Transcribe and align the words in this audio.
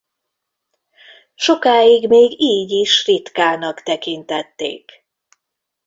Sokáig 1.35 2.07
még 2.07 2.41
így 2.41 2.71
is 2.71 3.05
ritkának 3.05 3.81
tekintették. 3.81 5.05